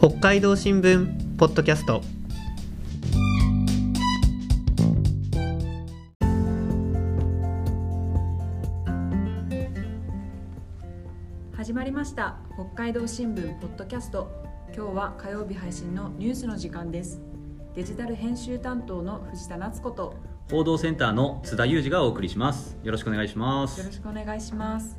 [0.00, 2.02] 北海道新聞ポッドキャスト。
[11.52, 12.36] 始まりました。
[12.54, 14.30] 北海道新聞ポッドキャスト。
[14.72, 17.20] 今日は火曜日配信のニュースの時間です。
[17.74, 20.14] デジタル編集担当の藤田夏子と。
[20.48, 22.78] 報道センターの津田裕二がお送りします。
[22.84, 23.80] よろしくお願いします。
[23.80, 24.96] よろしくお願いします。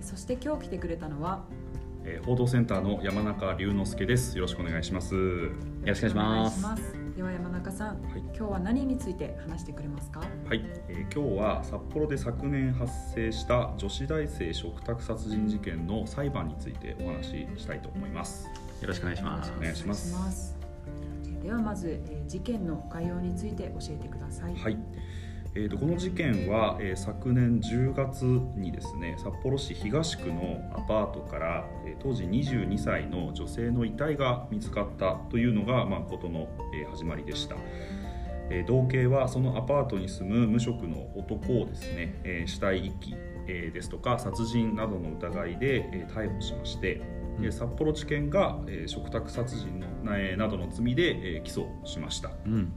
[0.00, 1.42] そして今日来てくれたのは
[2.04, 4.36] えー報道センターの山中龍之介です。
[4.36, 5.14] よろしくお願いします。
[5.14, 5.20] よ
[5.84, 6.94] ろしくお願いします。
[7.16, 8.20] では山中さん、はい。
[8.20, 10.20] 今日は何について話してくれますか？
[10.20, 18.48] はい、えー今日は札幌で昨年発生した女子大生嘱託殺人事件の裁判についてお話ししたいと思います。
[18.80, 19.52] よろしくお願いします。
[19.56, 20.14] お願いします。
[20.14, 20.56] お願いします。
[21.42, 24.54] ではまず、えー事件の概要について教えてください。
[24.56, 24.78] はい。
[25.54, 37.56] えー、とこの事件は、えー昨年10月にですね札幌市東区のアパートから、えー当時22歳の女性の遺体が見つかったというのが、まあ、ことの、えー始まりでした、
[38.48, 43.14] えー同警はそのアパートに住む無職の男をですね、えー死体遺棄、
[43.46, 47.02] えーですとか殺人などの疑いで、えー逮捕しまして、
[47.42, 52.30] えー札幌地検が、えー嘱託殺人の、えーなどの罪で、えー起訴しました。
[52.46, 52.72] うん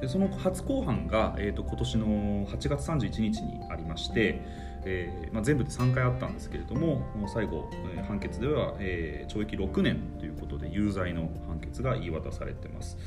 [0.00, 2.06] でその初公判が、えー、と今年の
[2.46, 4.40] 8月31日にありまして、
[4.84, 12.98] えーまあ、全部で3回あったんですけれども最後、えー判決では、えー懲役6年ということで有罪の判決が言い渡されてます。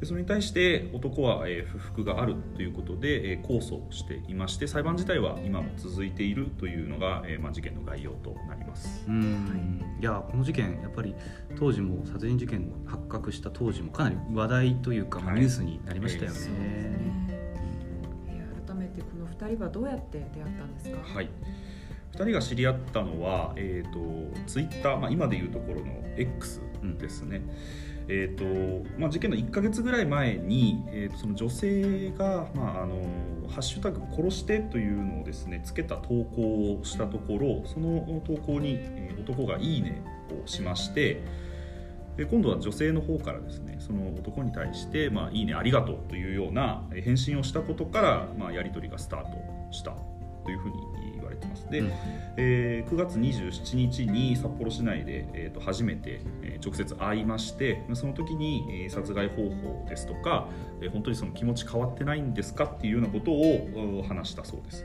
[0.00, 9.04] でそれに対して男は、えー不服があるということで、えー控訴していまして裁判自体は今も続いているというのが、えーまあ、事件の概要となります。
[9.06, 9.82] うん。
[10.00, 11.14] いやこの事件やっぱり
[11.58, 17.30] 当時も殺人事件発覚した当時もかなり話題というか、まあはいニュースになりましたよね、えー
[18.66, 20.98] 改めてこの2人はどうやって出会ったんですか？
[21.14, 21.28] はい、
[22.12, 26.60] 2人が知り合ったのは、えー、とツイッター、まあ、今でいうところの X
[26.98, 27.42] ですね、
[28.08, 32.96] えーとまあ、事件の1か月ぐらい前に、えーとその女性が、まあ、あの
[33.48, 38.78] 「ハッシュタグ殺して」というのをですねつけた投稿をしたところその投稿に、
[39.20, 40.02] 男が「いいね」
[40.44, 41.22] をしまして
[42.16, 49.38] で今度は女性の方からですねその男に対して「まあ、いいねありがとう」というような返信をしたことから、まあ、やり取りがスタート
[49.70, 49.94] した。
[50.44, 50.76] というふうに
[51.14, 51.68] 言われてます。
[51.70, 51.92] で、うん。
[52.36, 60.48] えー9月27日に札幌市内で、えー、と初めて、えー直接会いましてその時に、えー殺害方法ですとか、
[60.80, 64.84] えー本当にその気持ち変わってないんですかっていうようなことをうん話したそうです、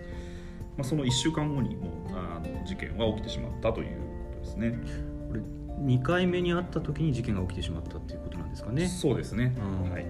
[0.78, 4.78] まあ、その1週間後にもうあの事件は起きてしまったということですね。
[5.28, 5.42] これ
[5.84, 8.88] 2回目に会った時に事件が起きてしまったっていうことなんですかね。
[8.88, 9.92] そうですね、うん。
[9.92, 10.06] はい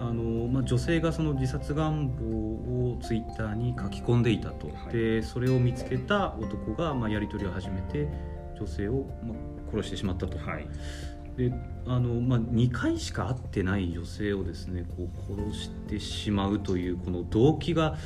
[0.00, 4.92] あのまあ、女性がその自殺願望をツイッターに書き込んでいたと、はい。
[4.92, 8.08] でそれを見つけた男が、まあ、やり取りを始めて
[8.58, 10.68] 女性を、まあ、殺してしまったと、はい。
[11.36, 11.52] で
[11.86, 17.96] あの、まあ、2回しか会ってない女性をですねこう殺してしまうというこの動機が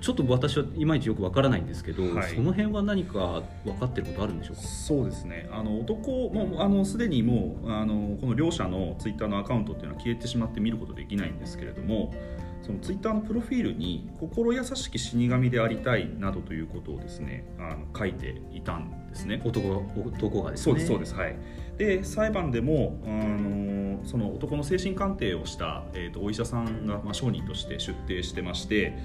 [0.00, 2.34] ちょっと私はいまいちよくわからないんですけど、はい。
[2.34, 4.62] その辺は何か分かってることあるんでしょうか？
[4.62, 5.48] そうですね。
[5.52, 12.14] あの男もあのすでにもうあのこの両者のツイッターのアカウントっていうのは消えてしまって見ることできないんですけれども
[12.62, 19.40] そのツイッターのプロフィールに「心優しき死神でありたい」などということをですねあの書いていたんですね。
[19.44, 20.64] 男が男がですね。
[20.64, 21.14] そうですそうです。
[21.14, 21.36] はい。
[21.76, 28.98] で裁判でもあのその男の精神鑑定をした、えー、とお医者さんが、まあ、証人として出廷してまして、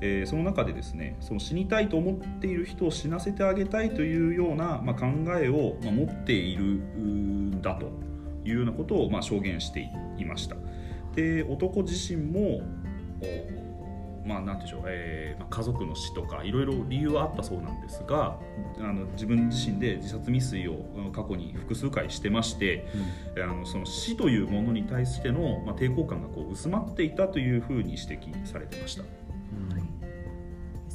[0.00, 5.06] えーその中でですねその死にたいと思っている人を死なせてあげたいというような、まあ、考
[5.40, 7.86] えを、まあ、持っているんだと
[8.44, 10.56] いうようなことを、まあ、証言していました
[11.14, 12.60] で男自身も
[13.22, 13.66] お
[14.26, 18.38] まあなんていうんでしょう、えーまあ、家族の死とかいろいろ理由はあったそうなんですが
[18.78, 22.86] あの自分自身で自殺未遂をうん過去に複数回してまして
[23.36, 29.25] あのその死というものに対しての、まあ、抵抗感がこう薄まっていたというふうに指摘されてました。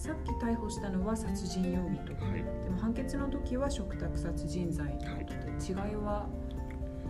[0.02, 2.44] うんさっき逮捕したのは殺人容疑と、はい。
[2.64, 5.06] でも判決の時は嘱託殺人罪と。
[5.06, 5.10] い。
[5.10, 6.28] うことで、違いは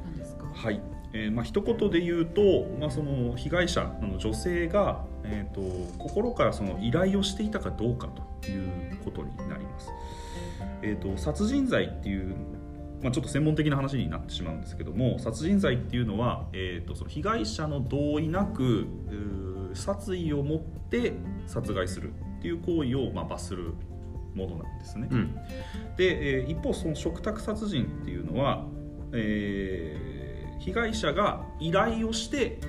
[0.04, 0.46] 何ですか？
[0.54, 0.82] はい。
[1.14, 2.42] えーまあ一言で言うと、
[2.80, 5.62] まあ、その被害者の女性が、えー、と
[5.98, 8.08] 心からその依頼をしていたかどうか
[8.42, 9.90] ということになります。
[10.82, 12.36] えー、と殺人罪っていう
[13.02, 18.86] まあ、ちょっと専門的な話になってしまうんですけども殺人罪っていうのは、えー、とその被害者の同意なく
[19.74, 21.14] 殺意を持って
[21.48, 23.76] 殺害するっていう行為を、まあ、罰する
[24.34, 25.08] ものなんですね。
[25.12, 25.36] うん
[25.96, 28.66] で、えー一方その嘱託殺人っていうのは、
[29.14, 32.60] えー被害者が依頼をして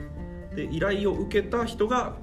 [0.56, 2.16] で依頼を受けた人が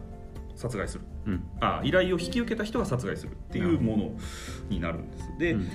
[0.56, 4.12] 殺害するうんあ依頼を引き受けた人が殺害するっていうもの
[4.68, 5.38] になるんです。
[5.38, 5.70] で、うん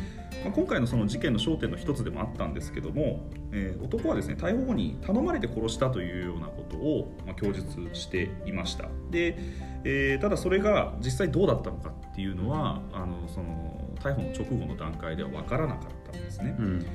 [0.45, 8.89] まあ、今回のその事件の焦点の一つでもあったんですけども、えー男はですね逮捕後に頼まれて殺したというようなことを、まあ、供述していました。
[9.11, 9.37] で、
[9.85, 16.87] えーただそれが実際どうだったのかっていうのはあのその逮捕の直後の段階では分からなかったんですね、うん。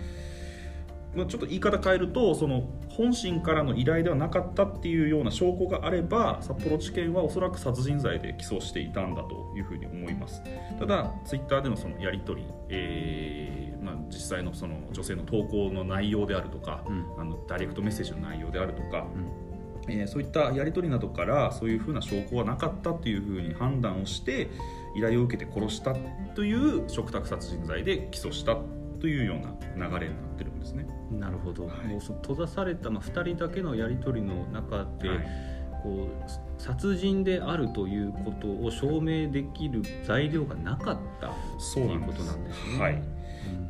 [1.15, 10.41] まあ、ちょっと言い方変えるとその本心からの依頼ではなかったっていうような証拠があれば札幌地検はおそらく殺人罪で起訴していたんだというふうに思います。
[10.77, 17.05] ただツイッターでのそのやり取り、えーまあ、実際のその女性の投稿の内容であるとか、うん。
[17.17, 19.91] あのダイレクトメッセージの内容であるとか、うん。
[19.91, 24.49] えーそういったやり取りなどからそういうふうな証拠はなかったっていうふうに判断をして
[24.95, 25.95] 依頼を受けて殺した
[26.35, 28.57] という嘱託殺人罪で起訴した
[28.99, 30.87] というような流れになってるんですね。
[31.11, 31.87] なるほど、はい。
[31.87, 35.49] もうその閉ざされた、まあ、2人だけのやり取りの中で、はい。
[35.81, 42.79] こう殺人であるということを証明できる材料がなかったとそういうことなんですね。
[42.79, 42.93] はい、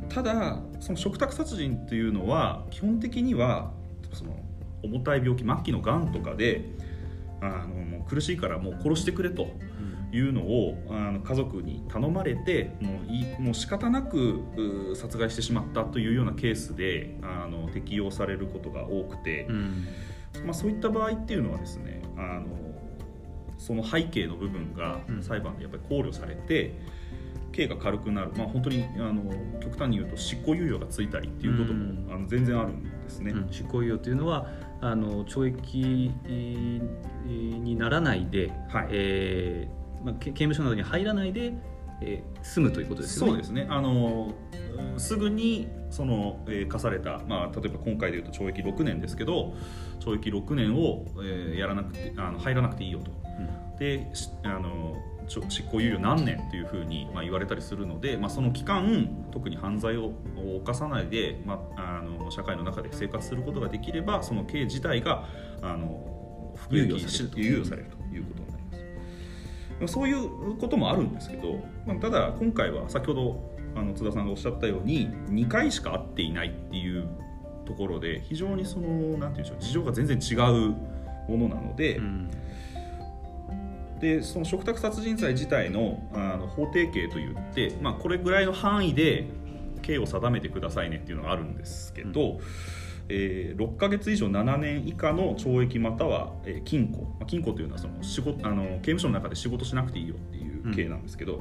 [0.02, 0.08] うん。
[0.08, 3.72] ただその嘱託殺人というのは基本的には
[4.12, 4.36] その
[4.82, 6.64] 重たい病気末期のがんとかで
[7.40, 9.48] あのもう苦しいからもう殺してくれと
[10.12, 14.40] いうのをあの家族に頼まれてもういもう仕方なく
[14.92, 19.86] う殺害してしまったというようなケースであの適用されることが多くて、うん。
[20.44, 22.46] まあ、そういった場合っていうのはですねあの
[23.58, 25.22] その背景の部分がうん。
[25.22, 26.80] 裁判でやっぱり考慮されて、
[27.52, 29.22] 刑が軽くなる、まあ、本当にあの
[29.60, 32.08] 極端に言うと執行猶予がついたりっていうことも、うん。
[32.12, 33.32] あの全然あるんですね。
[33.32, 33.52] うん。
[33.52, 34.48] 執行猶予というのは
[34.80, 36.80] あの懲役えー
[37.28, 38.88] にならないで、はい。
[38.90, 41.52] えーまあ、け刑務所などに入らないで、
[42.00, 43.32] えー済むということですよね。
[43.32, 43.66] そうですね。
[43.68, 44.32] あの
[44.94, 49.54] うんすぐにその、えー課された、まあ、例えば今回でいうと懲役6年ですけど
[50.00, 53.10] 懲役6年を、えーやらなくてあの入らなくていいよと。
[53.78, 60.12] でしあの執行猶予何年というふうに、まあ、言われたりするので、まあ、その期間特に犯罪を
[60.62, 65.28] 犯さないで、まあ、あの社会の中で生活することができればその刑自体が
[65.62, 67.99] あの服役し猶予されると
[69.86, 77.08] そういうこともあるんですけど、まあ、ただ今回は先ほどあの津田さんがおっしゃったように2回しか会っていないっていう
[77.66, 78.88] ところで非常にその
[79.18, 80.74] なんていうんでしょう事情が全然違う
[81.30, 82.30] ものなので、うん。
[84.00, 89.26] でその嘱託殺人罪自体のあの法定刑といって、まあ、これぐらいの範囲で
[89.82, 92.40] 刑を定めてくださいねっていうのがあるんですけど、
[93.10, 101.40] えー6ヶ月以上7年以下の懲役または、えー禁錮、まあ、禁錮というのはその仕事あの刑務所の中で仕事しなくていいよっていう刑なんですけど、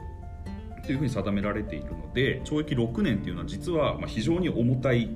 [0.86, 5.10] というふうに定められているので懲役6年っていうのは実はまあ非常に重たい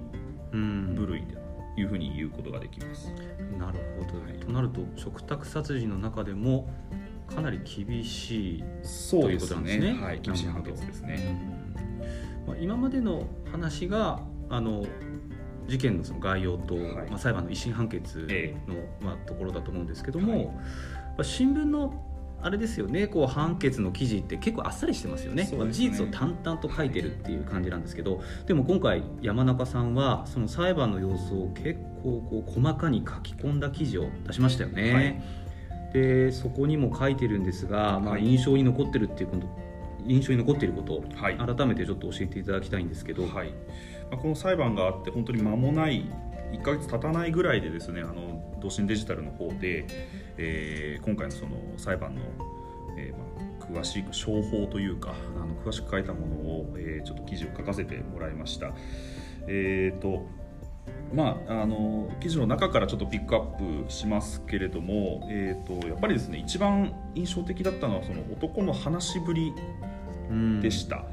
[0.54, 0.96] うん。
[0.96, 1.36] 部類と
[1.80, 3.12] いうふうに言うことができます。
[3.58, 6.70] なるほど、となると嘱託殺人の中でも
[7.28, 9.94] かなり厳しい、そうですということなんですね。
[10.00, 11.64] はい、厳しい判決ですね。
[12.46, 14.20] まあ、今までの話が
[14.50, 14.86] あの
[15.68, 16.86] 事件のその概要と、はい。
[17.10, 18.56] まあ、裁判の一審判決の、え
[19.02, 20.46] まあ、ところだと思うんですけども、はい。
[20.46, 20.54] ま
[21.20, 21.94] あ新聞の
[22.44, 25.46] あれですよねこう判決の記事って結構あっさりしてますよね。
[25.46, 25.90] そうですね。
[25.90, 34.94] 事実を淡々と書いてるっていう感じなんですけど、でも今回山中さんはその裁判の様子を結構こう細かに書き込んだ記事を出しましたよね。
[34.94, 35.24] はい。
[35.94, 39.48] でそこにも書いてるんですが、まあ、はい印象に残ってるっていうこと
[40.06, 41.38] 印象に残っていることはい。
[41.38, 43.52] 改めてちょっと教えていただきたいんですけど、はい。
[43.52, 43.54] まあ、
[44.18, 46.06] この裁判があって本当に間もない
[46.52, 49.86] 1ヶ月経たないぐらいでですねあの同心デジタルの方で、
[50.38, 52.22] えー今回のその裁判の、
[52.98, 58.72] えーまあ、詳しく商法というかあの詳しく書いたものを、えーちょっと記事を書かせてもらいました。
[59.48, 60.26] えーと
[61.14, 69.54] まあ、あの記事の中からちょっとピックアップしますけれども、えー、とやっぱりですね一番印象的だったのはその男の話しぶり
[70.62, 71.06] でした、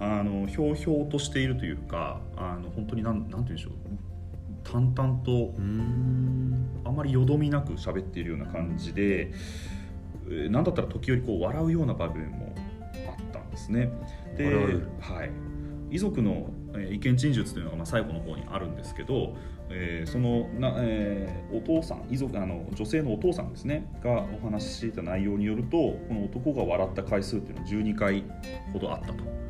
[0.00, 3.72] あのひょうひょうとしているというかあの本当になんなんて言うんでしょう。
[4.64, 5.54] 淡々と
[6.84, 9.30] あまりよどみなく喋っているような感じで、
[10.28, 12.52] えーなんだったら時折こう笑うような場面も
[13.08, 13.92] あったんですね。
[14.36, 14.46] で、
[15.00, 15.30] はい、
[15.94, 19.36] 遺族のえー意見陳述というのがまあ最後の方にあるんですけど、
[19.70, 28.24] えーそのな、えーお父さん遺族あの女性のお父さんですねがお話ししていた内容によるとこの男が笑った回数っていうのは12回
[28.72, 29.45] ほどあったと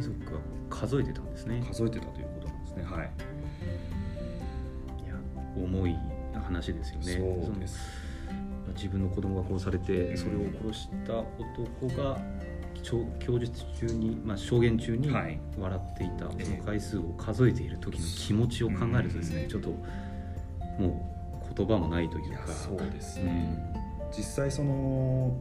[0.00, 0.38] 遺族が
[0.70, 1.62] 数えてたんですね。
[1.66, 2.84] 数えてたということなんですね。
[2.84, 3.10] はい。
[5.04, 5.14] いや
[5.56, 5.96] 重い
[6.34, 7.44] 話ですよね。
[7.44, 7.78] そうです。
[8.74, 12.18] 自分の子供が殺されてそれを殺した男が
[12.82, 15.38] 供供述中に、まあ、証言中にはい。
[15.58, 19.48] 笑っていた、ええその回数を数えている時の気持ちを考えるとですね、うん。
[19.48, 19.70] ちょっと
[20.78, 22.52] もう言葉もないというか。
[22.52, 23.74] そうですうねん。
[24.16, 25.36] 実際その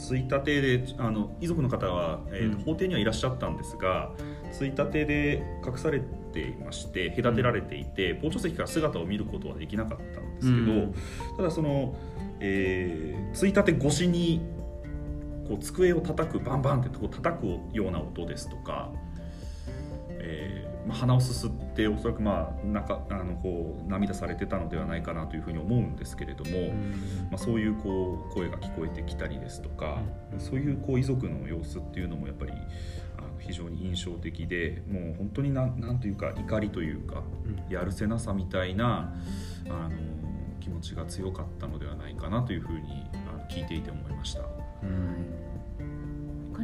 [0.00, 2.64] ついたてであの遺族の方は、えーとうん。
[2.64, 4.10] 法廷にはいらっしゃったんですが
[4.52, 10.94] ついたてで隠されていまして隔てられていて傍聴席から姿を見ることはできなかったんですけど、うん。
[11.36, 11.94] ただその、
[12.40, 14.40] えーついたて越しに
[15.48, 18.90] こう机を叩くバンバンってこう叩くような音ですとか、
[20.10, 26.72] えーまあ、鼻をすすっておそらくまあなんかあのこう涙されてたのではないかなというふうに思うんですけれども、
[27.30, 29.98] まあ、そういうこう声が聞こえてきたりですとか、
[30.38, 32.52] そういうこう遺族の様子っていうのもやっぱり
[33.18, 37.22] あの非常に印象的でもう本当になんなんというか怒りというか
[37.68, 39.14] やるせなさみたいな
[39.68, 39.90] あの
[40.60, 44.42] 気持ちが強かったのではないかなというふうにあの聞いていて思いました。
[44.82, 45.49] 他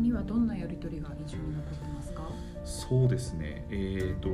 [0.07, 2.23] にはどんなやり取りが印象に残ってますか？
[2.65, 4.29] そうですね、えー、と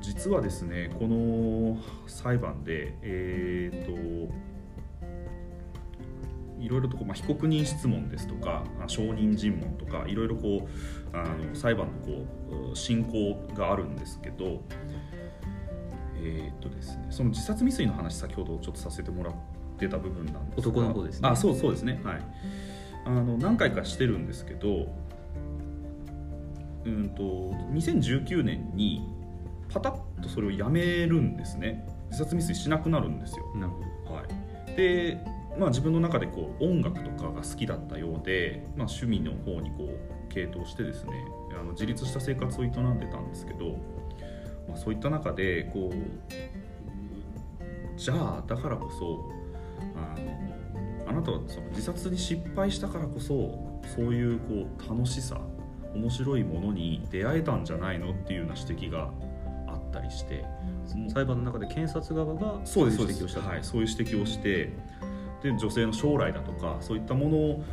[0.00, 4.38] 実はですねこの裁判で、えー、と
[6.60, 10.68] いろいろとこう、まあ、被告人質問ですとかあ証人尋問とかいろいろこ
[11.12, 12.24] うあの裁判のこ
[12.72, 14.62] う進行があるんですけど、
[16.16, 19.34] えーとですね、その自殺未遂の話先ほどちょっとさせてもらっ
[19.78, 20.68] てた部分なんですが。
[20.70, 21.28] 男の子ですね。
[21.28, 22.00] あそうそうですね。
[22.04, 22.22] はい。
[23.06, 24.88] あの何回かしてるんですけど
[26.88, 27.22] うんと
[27.72, 29.06] 2019年に
[29.72, 31.86] パタッとそれをやめるんですね。
[32.10, 34.14] 自殺未遂しなくなるんですよ、なるほど。
[34.14, 35.18] はい、で、
[35.58, 41.12] まあ、自分の中でこう音楽とかが好きだったようで、まあ、趣味の方にこう傾倒してですね
[41.58, 43.76] あの自立した生活を営んでたんですけど、
[44.68, 45.94] まあ、そういった中でこう
[47.98, 49.32] じゃあだからこそ
[49.96, 50.38] あの
[51.08, 55.40] あなたはその自殺に失敗したからこそそういうこう楽しさ
[55.94, 59.10] 面白いものに出会えたんじゃないのっていうような指摘が
[59.66, 60.44] あったりして
[61.12, 64.72] 裁判の中で検察側がそういです指摘をしたはい、そういう指摘をして
[65.42, 67.64] で女性の将来だとかそういったものを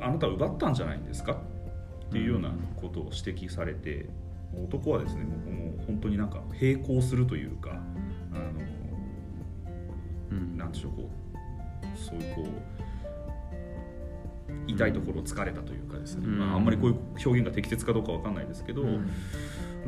[0.00, 4.08] あなたは奪ったんじゃないんですかっていうようなことを指摘されて、
[4.54, 7.70] 男はですねもうもう本当になんか並行するというか
[8.32, 8.42] あの
[10.30, 10.56] うん。
[10.56, 12.85] なんでしょうこうそういうこう
[14.66, 16.38] 痛いところを突かれたというかですね、うん。
[16.38, 19.10] まあ、あんまりこういう表現が適切かどうかわかんないですけど、うん。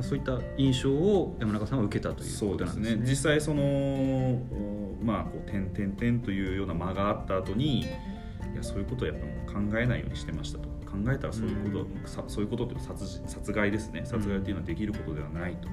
[0.00, 2.91] そういった印象を山中さんは受けたというそうことですね。
[2.91, 3.11] なんですね。
[3.11, 7.85] 実際そのおまあこう点々点というような間があった後にい
[8.55, 10.69] やそういうことはやっぱもう考えないようにしてましたと。
[10.88, 14.03] 考えたらそういうこと、さそういうことって殺人殺害ですね。
[14.07, 15.69] 殺害っていうのはできることではないと、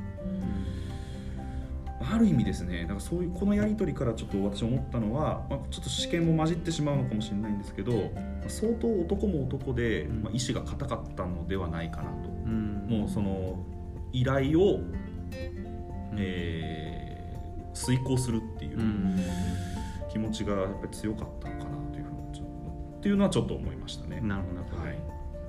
[2.14, 10.24] ある意味ですねだからそういうこのやり取りからちょっと私思ったのは、まあ、ちょっと試験も混じってしまうのかもしれないんですけどまあ相当男も男で、うん。
[10.24, 12.86] まあ、意志が固かったのではないかなと、うん。
[12.88, 13.58] もうその
[14.14, 14.94] 依頼をうん。
[16.18, 17.06] えー
[17.76, 19.20] 遂行するっていううん。
[20.10, 22.16] 気持ちがやっぱり強かったのかなというふうに
[22.98, 24.22] っていうのはちょっと思いましたね。
[24.22, 24.98] なるほどはい、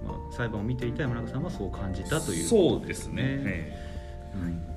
[0.05, 3.23] まあ、裁判を見ていた山中さんはそう感じたというそうですね。
[3.23, 3.79] え
[4.35, 4.76] え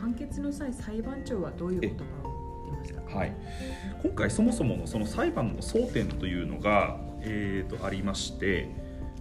[0.00, 3.18] 判決の際裁判長はどういう言葉を言ってましたか？
[3.18, 3.32] はい、
[4.02, 8.68] 今回そもそものその裁判の争点というのが、えー、とありまして、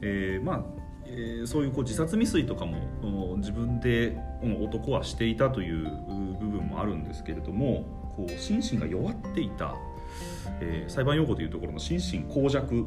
[0.01, 0.63] えーまあ
[1.05, 4.17] えーそういうこう自殺未遂とかも自分で
[4.61, 9.75] 男はしていたというう部分もあるんですけれどもこう心身が弱っていた、
[10.59, 12.85] えー裁判用語というところの心身耗弱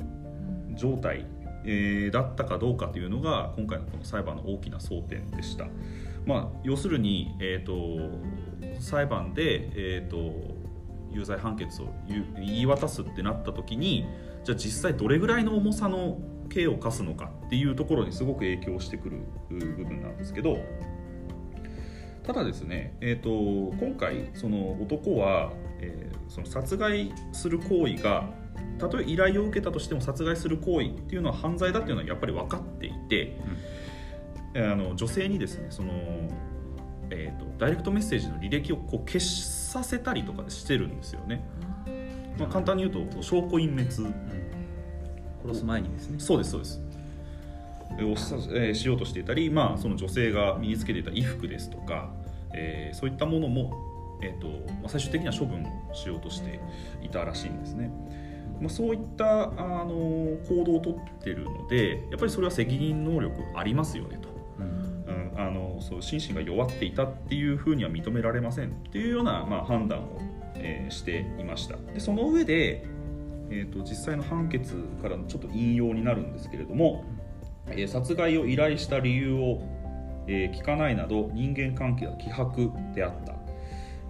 [0.74, 1.24] 状態、
[1.64, 5.66] えーだったかどうかというのが今回のこの裁判の大きな争点でした。
[6.26, 10.54] まあ、要するに、えー、と裁判で、えー、と
[11.10, 14.06] 有罪判決を言い渡すってなった時に
[14.44, 20.58] じゃあ実際どれぐらいの重さの刑を課すのかっていうところにすごく影響してくる部分なんですけど
[22.24, 28.30] ただですね、えー、と今回その男は、えーその殺害する行為が
[28.78, 33.36] たとえ依頼を受けたとしても殺害する行為っていうのは犯罪だっていうのはやっぱり分かっていて、
[34.54, 35.92] あの女性にですねその、
[37.10, 41.42] えー、とダイレクトメッセージの履歴をこう消させたりとかしてるんですよね、
[42.38, 44.14] まあ、簡単に言うと証拠隠滅うん
[45.42, 46.80] 殺す前にですねそうですそうです
[47.98, 52.10] えーをさえーしようとしていたり、まあ、その女性が身につけていた衣服ですとか、
[52.52, 53.72] えーそういったものも、
[54.22, 56.60] えーとまあ、最終的には処分をしようとして
[57.02, 57.90] いたらしいんですね。
[58.60, 64.29] まあ、そういったあの行動をとってるのでやっぱりそれは責任能力ありますよねと。
[65.36, 70.20] あのそう心身が弱っていたっていうふうには認められませんっていうような、まあ、判断を、
[70.54, 71.76] えーしていました。
[71.76, 72.84] でその上で、
[73.50, 77.04] えー、と実際の判決からのちょっと引用になるんですけれども、
[77.68, 79.62] えー殺害を依頼した理由を、
[80.26, 83.34] えー聞かないなど人間関係は希薄であった、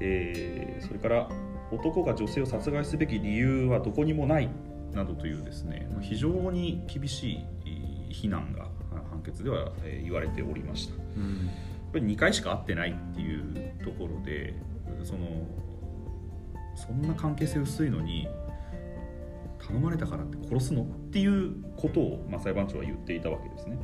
[0.00, 1.29] えーそれから
[1.71, 4.49] 男が女性を殺害すべき理由はどこにもない
[4.93, 8.67] などというですね非常に厳しい非難が
[9.21, 10.95] 判決ではえー言われておりました。
[11.17, 14.55] うんやっぱり2回しか会ってないっていうところで
[15.03, 15.27] その
[16.77, 18.29] そんな関係性薄いのに
[19.59, 23.77] 頼まれたからって殺すのっていうことを、まあ、裁判長は言っていたわけですね。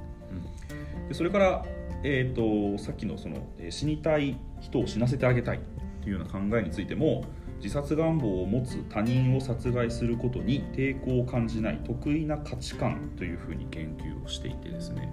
[1.09, 1.65] でそれから、
[2.05, 5.61] えー、とさっきのそのえー死にたい人を死なせてあげたい
[6.03, 7.25] というような考えについても
[7.57, 15.13] 自殺願望を持つ他人を殺害することに抵抗を感じない得意な価値観というふうに言及をしていてですね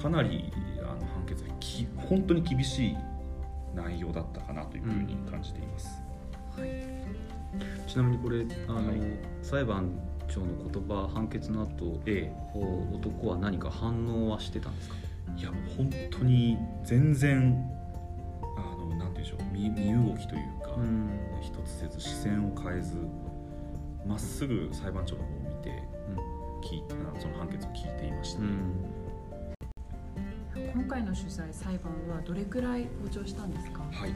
[0.00, 2.96] かなりあの判決はき本当に厳しい
[3.74, 6.02] 内容だったかなというふうに感じています。
[7.86, 8.98] ちなみにこれあの、はい。
[9.42, 9.90] 裁判
[10.28, 14.96] 長の言葉判決の後、えこう男は何か反応はしてたんですか？
[15.36, 17.70] え、いやもう本当に全然
[18.56, 20.42] あのなんていうんでしょう身身動きという
[20.78, 21.10] か、ん。
[21.40, 22.96] 一つせず視線を変えず
[24.06, 25.82] まっすぐ裁判長の方を見て
[26.62, 28.46] 聞いあその判決を聞いていましたね。
[28.46, 28.98] うん。
[30.74, 33.82] 今回の取材裁判はどれくらい傍聴したんですか？
[33.92, 34.14] はい。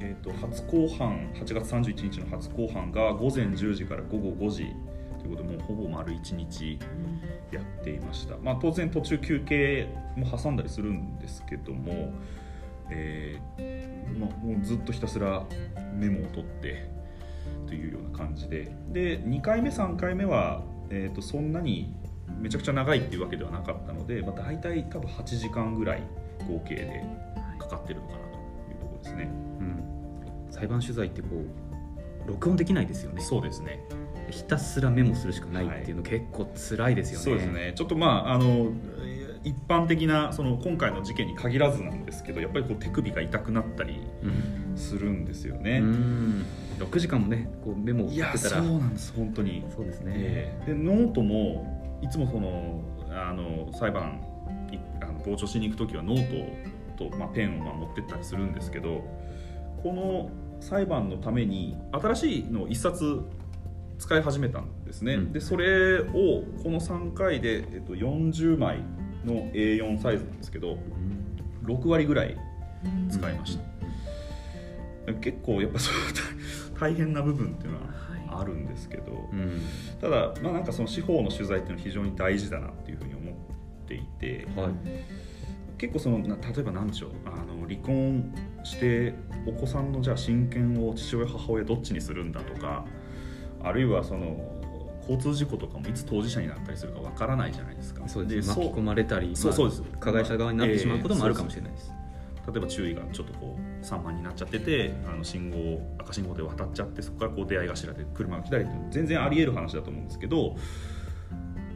[0.00, 4.74] えー、と初公判8月31日の初公判が午前10時から午後5時
[5.18, 6.78] ということでもうほぼ丸1日
[7.50, 12.12] やっていました、まあ、当然途中休憩も挟んだりするんですけども、
[12.90, 15.44] えーまあ、もうずっとひたすら
[15.94, 16.90] メモを取って
[17.66, 18.72] というような感じで。
[18.90, 21.94] で2回目3回目は、えー、とそんなに
[22.40, 26.02] めちゃくちゃ長いっていうわけではなかったので、まあ、大体多分8時間ぐらい
[26.48, 27.04] 合計で
[27.58, 29.30] かかってるのかなというところですね。
[29.60, 30.52] うん。
[30.52, 31.28] 裁判取材ってこ
[32.26, 33.22] う録音できないですよね。
[33.22, 33.80] そうですね。
[34.30, 37.72] ひたすらメモするしかないっていうの結構辛いですよね、そうですね。
[37.74, 38.72] ちょっとまああの
[39.44, 44.68] 一般的なその今回の事件に限らずなんですけどやっぱりこう手首が痛くなったりうん。
[44.78, 46.46] するんですよね、うん。
[46.78, 48.62] 6時間もねこうメモを取ってたら。
[48.62, 50.72] そうなんです本当に、そうですね、ええ。
[50.72, 54.22] でノートもいつもそのあの裁判
[54.72, 59.04] いあの傍聴しに行く時はノートと、まあ、ペンをまあ持ってったりするんですけど
[59.82, 63.24] この裁判のために新しいのを一冊
[63.98, 65.32] 使い始めたんですね、うん。
[65.32, 66.04] でそれを
[66.62, 68.84] この3回で、えっと、40枚
[69.28, 71.28] の A4 サイズなんですけどうん
[71.64, 72.36] 6割ぐらい
[72.84, 73.58] うん使いまし
[75.06, 76.02] た、結構やっぱそういう
[76.78, 79.60] 大変な部分っていうのはあるんですけど、うん。
[80.00, 83.34] ただ、まあ、なんかその司法の取材っていうのは非常に大事だなっていうふうに思っ
[83.86, 84.70] ていてはい。
[85.78, 89.14] 結構そのな例えば何でしょうあの離婚して
[89.46, 92.84] お子さんのじゃあ親権を父親母親どっちにするんだとか
[93.62, 94.57] あるいはその
[95.08, 98.06] 交通事故とかもいつ当事者になったりするかわからないじゃないですか。
[98.06, 99.82] そうです巻き込まれたりまあそうそうです。
[99.98, 101.92] 加害者側になってしまうこともあるかもしれないです、
[102.46, 110.56] 例えば注意がちょっとこう散漫になっちゃっててあの信号を赤信号で渡っちゃってそこからこう出会い頭で車が来たりって全然あり得る話だと思うんですけど、ま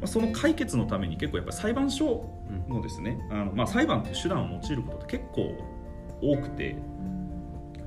[0.05, 2.29] あ、その解決のために結構やっぱり裁判所
[2.69, 5.55] うんのですねあの、まあ、裁判っていう手段を用いることって結構
[6.23, 6.77] 多くて、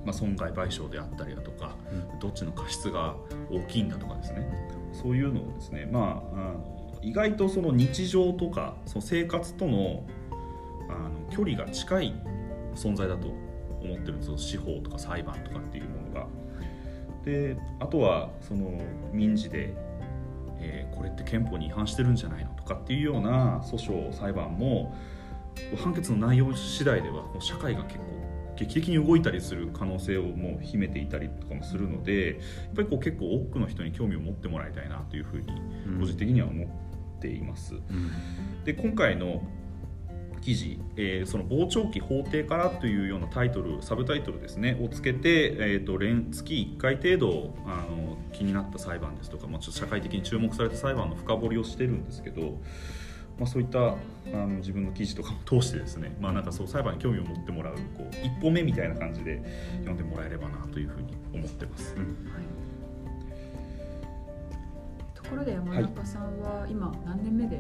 [0.05, 1.75] まあ、損害賠償であったりだとか
[2.19, 3.15] どっちの過失が
[3.49, 4.47] 大きいんだとかですね
[5.01, 10.03] そういうのをですね、まあ、あの意外とその日常とかその生活との
[10.89, 12.13] あの距離が近い
[12.75, 13.27] 存在だと
[13.81, 16.27] 思ってるんですよ司法とか裁判とかっていうものが。
[17.23, 18.79] であとはその
[19.11, 19.73] 民事で、
[20.59, 24.95] えーこれって憲法に違反してるんじゃないのとかっていうような訴訟裁判も
[25.83, 28.05] 判決の内容次第ではもう社会が結構
[28.55, 32.33] 劇的に動いたりする可能性をもう秘めていたりとかもするのでや
[32.71, 35.51] っぱりこう結構多くの人に興味を持ってもらいたいなというふうに
[35.87, 37.75] うん個人的には思っています。
[37.75, 39.41] うんで今回の
[40.41, 52.61] 記事、えーその傍聴期法廷からというようなタイトルサブタイトルですねをつけて、えー、と連月1回程度あの気になった裁判ですとか、まあ、ちょっと社会的に注目された裁判の深掘りをしてるんですけど、
[53.37, 53.95] まあ、そういったあ
[54.31, 59.41] の自分の記事とかも通してですね、まあ、なんかそう裁判に興味を持ってもらうこう一歩目みたいな感じで
[59.79, 61.95] 読んでもらえればなというふうに思ってます。
[61.95, 62.15] うん。
[65.13, 67.57] ところで山中さんは今何年目で、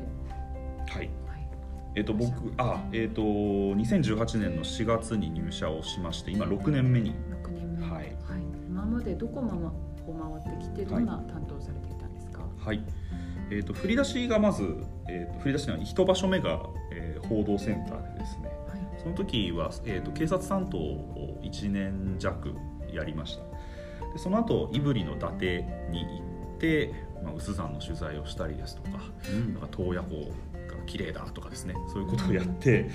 [0.87, 1.09] はい。
[1.27, 1.47] はい。
[1.95, 7.15] えっと僕あえっと2018年の4月に入社をしまして今6年目に。
[7.43, 7.85] 6年目。
[7.87, 8.15] はい。
[8.67, 9.71] 今までどこまま
[10.07, 12.83] を回ってきてどんな担当されていたんですか、はい、
[13.51, 14.63] えー、と振り出しがまず、
[15.09, 18.49] えー、と振り出しの一場所目が、えー報道センターでですね。
[18.67, 19.01] はい。
[19.01, 22.55] その時は、えー、と警察担当を1年弱
[22.91, 23.43] やりました。
[24.13, 25.45] でその後胆振の伊達
[25.89, 29.53] に行って、まあ、有珠山の取材をしたりですとかうん。
[29.53, 30.31] なんか洞爺湖
[30.67, 31.75] が綺麗だとかですね。
[31.91, 32.89] そういうことをやって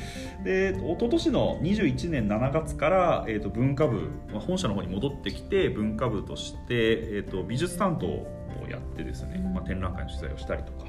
[0.44, 10.86] で一昨年の21年7月から、えー、と文化部、まあ、本社の方に戻ってきて文化部として、えー、と美術担当をやってですね、まあ、展覧会の取材をしたりとか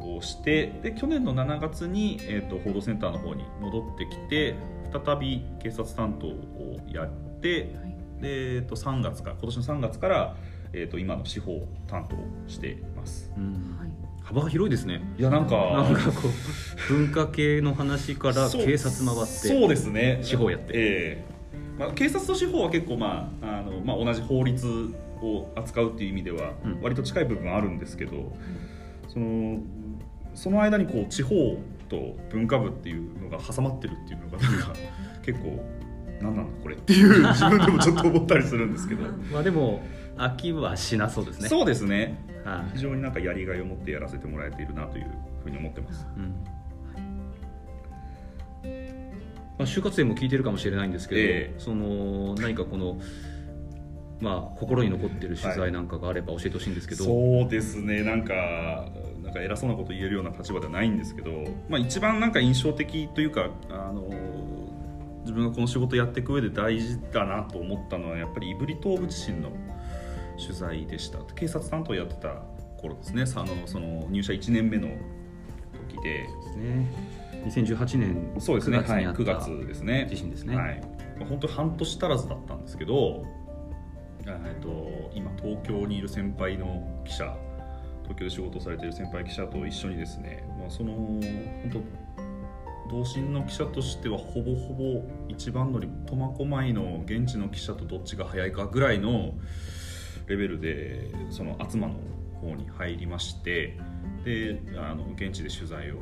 [0.00, 4.54] をしてで去年の7月に、えー、と報道センターの方に戻ってきて
[4.92, 7.94] 再び警察担当をやってはい。
[8.20, 10.36] で、えー、と3月から今年の3月から、
[10.72, 13.30] えー、と今の司法担当をしています。
[13.36, 13.76] うん。
[13.78, 13.90] はい。
[14.22, 15.02] 幅が広いですね。
[15.18, 20.20] いやなんかなんかこう文化系の話から警察回ってそうですね。
[20.22, 20.66] 司法やって。
[20.68, 21.34] ええ。
[21.78, 26.80] まあ、警察と司法は結構、まああのまあ、同じ法律を扱うっていう意味ではうん。
[26.82, 28.36] 割と近い部分はあるんですけど、
[29.08, 29.60] その
[30.34, 31.34] その間にこう地方
[31.88, 34.74] と文化部っていうのが挟まってるっていうのがなんか
[35.22, 35.64] 結構
[36.20, 39.02] 何なんだこれっていう自分でもちょっと思ったりするんですけど。
[39.32, 39.82] まあでも
[40.16, 41.48] 飽きはしなそうですね。
[41.48, 42.18] そうですね。
[42.44, 42.76] はい。
[42.76, 45.06] 非常になんかやりがいを持ってやらせてもらえているなという
[45.42, 46.06] ふうに思ってます。
[46.16, 46.34] うん。
[49.56, 51.54] まあ、就活生も聞いてるかもしれないんですけど、ええ。
[51.58, 52.98] その何かこの、
[54.20, 58.02] まあ、心に残ってる取材なんかがあれば教えてほしいんですけど、そうですね。
[58.02, 58.34] なんか
[59.22, 61.30] なんか偉そうなこと言えるような立場ではないんですけど、
[61.68, 64.08] まあ、一番なんか印象的というかあの
[65.20, 69.50] 自分がこの仕事やっていく上で大事だなと思ったのはやっぱり胆振東部地震の
[70.38, 71.18] 取材でした。
[71.34, 72.42] 警察担当やってた
[72.80, 73.24] 頃ですね。
[73.34, 74.88] あのその入社1年目の
[75.88, 76.10] 時で。
[76.10, 77.14] ですね。
[77.46, 78.78] 2018年そうですね。
[78.78, 80.06] 9月はい、にあった9月ですね。
[80.10, 80.56] 地震ですね。
[80.56, 80.82] はい、
[81.28, 83.24] 本当半年足らずだったんですけど、
[84.26, 87.36] えっと、今東京にいる先輩の記者
[88.02, 91.22] 東京で仕事をされてる先輩記者と一緒にですね、まあ、その本
[91.72, 99.34] 当同心の記者としてはほぼほぼ一番乗り苫小牧の現地の記者とどっちが早いかぐらいの
[100.26, 101.94] レベルでその厚間の
[102.40, 103.78] 方に入りまして
[104.24, 105.96] であの現地で取材を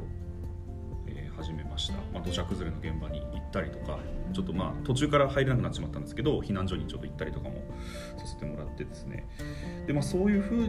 [1.42, 3.98] 始めました、まあ、土砂崩れの現場に行ったりとか
[4.33, 7.57] ちょっとまあ途中から入れなくなっちまったんですけど避難所にちょっと行ったりとかも
[8.16, 9.26] させてもらってですね。
[9.87, 10.68] で、まあ、そういうふう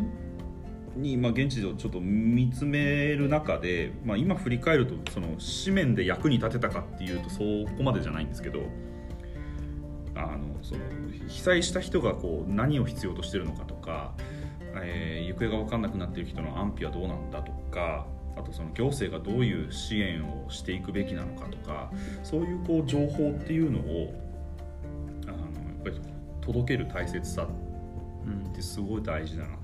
[0.95, 7.39] に、まあ、現地でちょっと見つめる中で、まあ、今振り返るとその紙面で役に立てたかっていうとそ
[7.77, 8.61] こまでじゃないんですけど
[10.15, 10.81] あのその
[11.27, 14.13] 被災した人がこう何を必要としてるのかとか、
[14.81, 21.91] えー行方が分かんなくなっている人の安否はどうなんだとかあとその行政がどういう支援をしていくべきなのかとか
[22.23, 24.13] そういうこう情報っていうのを
[25.27, 26.01] あのやっぱり
[26.41, 27.47] 届ける大切さ
[28.25, 29.57] うんってすごい大事だな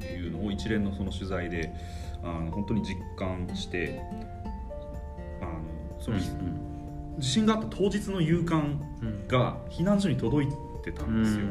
[0.00, 1.72] というのを一連のその取材で
[2.22, 4.00] あの本当に実感して
[5.40, 6.18] あのその、
[7.18, 10.48] 地震があった当日の夕刊うんが避難所に届い
[10.82, 11.46] てたうんですよ。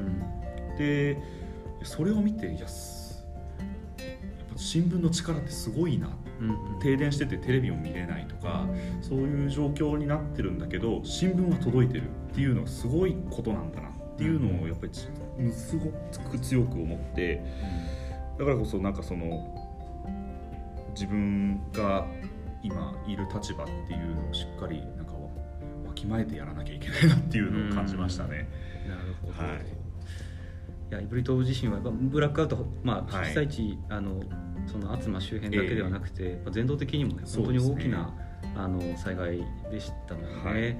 [0.77, 1.17] で
[1.83, 3.25] それを見ていやす
[3.97, 4.07] やっ
[4.51, 6.22] ぱ新聞の力ってすごいなうん
[6.81, 8.67] 停電しててテレビも見れないとか
[9.01, 15.07] そういう状況になってるんだけど新聞は届いてるっていうのはすごいことなんだなっていうのをやっぱりち
[15.51, 15.89] すご
[16.29, 17.43] く強く思って
[18.37, 19.47] だからこそなんかその
[20.93, 22.05] 自分が
[22.61, 28.47] 今いる立場っていうのをしっかりなんかわきまえてやらなきゃいけないなっていうのを感じましたね。
[28.87, 29.82] なるほど、はい
[30.99, 33.29] い、や胆振東部地震はブラックアウト、まあ、はい。
[33.29, 34.21] 被災地、あの
[34.65, 38.13] その厚真周辺だけではなくて、まあ全土的にもね本当に大きな、
[38.55, 40.77] あの災害でしたので、はい。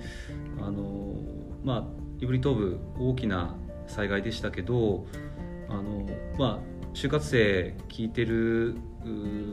[0.62, 1.16] あの
[1.64, 3.56] まあ胆振東部大きな
[3.88, 5.06] 災害でしたけど
[5.70, 8.76] あのまあ就活生聞いてる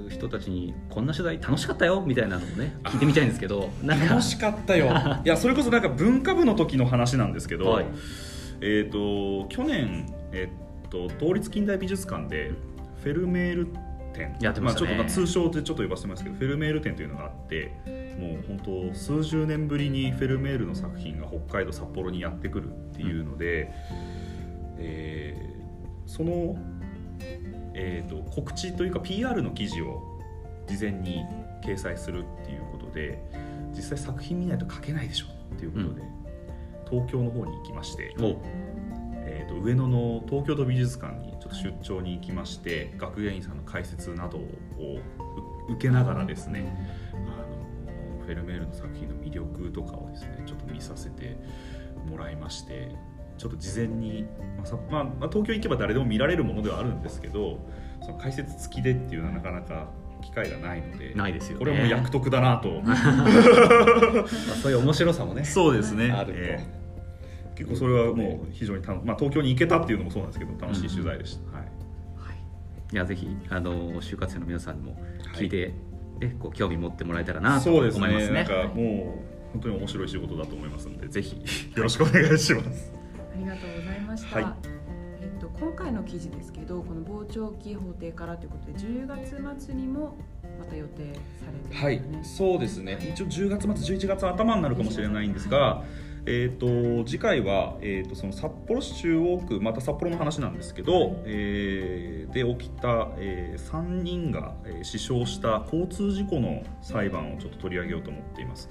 [0.09, 4.87] 人たちにこんな取材楽しかったよみたいなのをね聞いてみたいんですけど 楽しかったよ。
[5.25, 7.87] いやそれこそなんか文化部の時の話なんですけど、はい。
[8.62, 10.49] えー、と去年、え
[10.85, 12.53] っと東立近代美術館で
[13.03, 13.69] フェルメール
[14.12, 14.37] 展。
[14.40, 14.73] やってまね。
[14.75, 17.73] あ、ちょっとまあ通称でちょっと呼ばせてますけどフェルメール展というのがあって
[18.19, 23.71] もう本当数十年ぶりにフェルメールの作品が北海道札幌にやってくるっていうので、
[24.79, 25.61] えー
[26.11, 26.57] その、
[27.73, 30.03] えー、と告知というか PR の記事を
[30.66, 31.25] 事前に
[31.64, 33.23] 掲載するっていうことで
[33.73, 36.03] 実際作品見ないと書けないでしょっていうことで、
[36.90, 38.14] 東京の方に行きまして、
[39.51, 44.41] と上野の東京都美術館にちょっと出張に行きまして学芸員さんの解説などを
[45.69, 46.73] う受けながらですね
[47.13, 51.37] あのフェルメールの作品の魅力とかをですねちょっと見させて
[52.09, 52.95] もらいまして
[53.37, 57.59] ちょっと事前に、まあさまあまあ、東京行けば誰でも見られるものではあるんですけど
[58.03, 59.89] その解説付きでっていうのはなかなか
[60.23, 61.59] 機会がないのでないですよね。
[61.59, 62.69] これはもう役得だなと。
[62.85, 62.97] まあ
[64.63, 66.13] そういう面白さもねそうですね。
[66.13, 66.39] あると。
[66.39, 66.80] ええ
[67.61, 71.66] 結構それはもう非常にた、まあ、東京に行けたっていうのもそうなんですけど楽しい取材でした、はい。
[72.92, 72.96] い。
[72.96, 74.96] やぜひあの就活生の皆さんにも
[75.35, 75.75] 聞いて、
[76.23, 78.33] えこう興味持ってもらえたらなとそうです思いますね。
[78.33, 81.37] ねなんかもう本当に面白い仕事だと思いますのでぜひ
[81.77, 82.92] よろしくお願いします。
[83.35, 84.40] ありがとうございました。
[84.40, 84.55] はい。
[85.20, 90.16] えっと今回の記事ですけどこの傍聴期法廷からということで10月末にも
[90.59, 92.03] また予定されてるはい。
[92.23, 92.99] そうですね。
[93.12, 95.85] 一応10月末11月頭になるかもしれないんですが、
[96.26, 108.68] えー、と次回は、えー、とその札幌市中央区また札幌の話なんですけど、えーで起きた、え3人が、死傷した交通事故の裁判をちょっと取り上げようと思っています。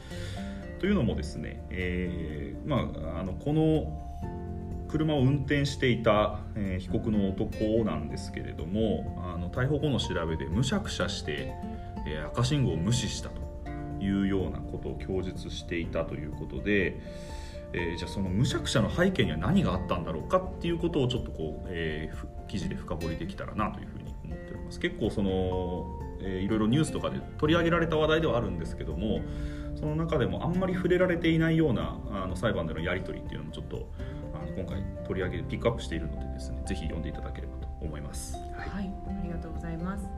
[0.79, 4.05] というのもですね、えーまあ、あのこの
[4.87, 11.53] 車を運転していた、えー被告の男なんですけれどもあの逮捕後の調べでむしゃくしゃして、
[12.07, 13.41] えー赤信号を無視したと
[14.01, 17.01] いうようなことを供述していたということで、
[17.73, 25.85] えーじゃあそのむしゃくしゃの背景には何があったんだろうかっていうことをちょっとこう、えーふ記事で深掘りできたらなというふうに思っております結構その、
[26.21, 29.21] えーいろいろニュースとかで取り上げられた話題ではあるんですけども
[29.75, 33.89] その中でもあんまり触れられていないようなあの裁判でのやり取りっていうのもちょっと
[34.33, 38.33] あの今回取り上げピックアップしているのでですねぜひ読んでいただければと思います。
[38.33, 40.09] はい、ありがとうございます。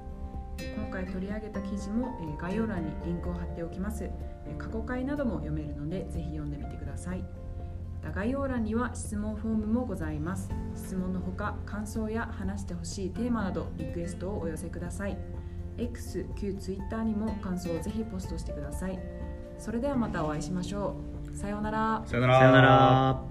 [0.75, 4.05] 今回取り上げた記事も、えー概要欄にリンクを貼っておきます。
[4.05, 7.23] えー過去回なども読めるので、ぜひ読んでみてください。
[8.01, 10.49] た概要欄には質問フォームもございます。
[10.75, 15.17] 質問のほか感想や話してほしいテーマなどリクエストをお寄せください。
[15.77, 18.99] X 旧 Twitter にも感想をぜひポストしてください。
[19.57, 20.95] それではまたお会いしましょ
[21.33, 21.37] う。
[21.37, 22.03] さようなら。
[22.05, 23.23] さようなら。